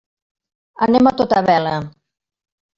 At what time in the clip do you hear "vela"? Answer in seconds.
1.53-1.77